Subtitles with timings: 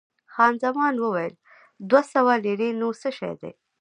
[0.33, 1.33] خان زمان وویل،
[1.89, 3.51] دوه سوه لیرې نو څه شی دي؟